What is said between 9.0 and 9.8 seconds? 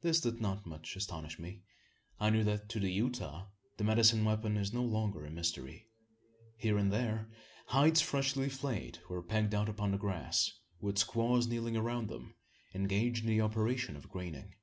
were pegged out